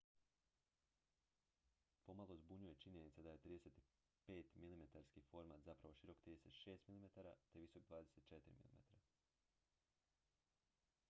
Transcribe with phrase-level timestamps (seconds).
[2.07, 7.05] pomalo zbunjuje činjenica da je 35-milimetarski format zapravo širok 36 mm
[7.51, 9.01] te visok 24 mm